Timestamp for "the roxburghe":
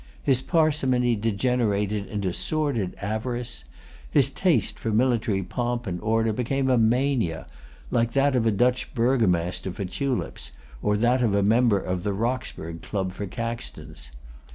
12.01-12.81